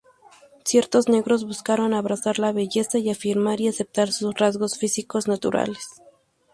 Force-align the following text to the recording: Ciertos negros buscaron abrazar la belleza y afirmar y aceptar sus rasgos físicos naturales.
Ciertos 0.65 1.09
negros 1.09 1.45
buscaron 1.45 1.93
abrazar 1.93 2.39
la 2.39 2.51
belleza 2.51 2.97
y 2.97 3.11
afirmar 3.11 3.61
y 3.61 3.67
aceptar 3.67 4.11
sus 4.11 4.33
rasgos 4.33 4.79
físicos 4.79 5.27
naturales. 5.27 6.01